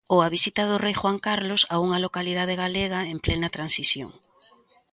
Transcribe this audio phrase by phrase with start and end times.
[0.13, 4.09] Ou a visita do rei Juan Carlos a unha localidade galega en plena Transición.